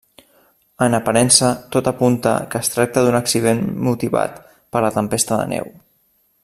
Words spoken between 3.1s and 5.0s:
accident motivat per la